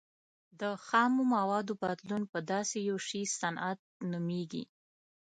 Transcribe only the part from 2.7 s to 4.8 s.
یو شي صنعت نومیږي.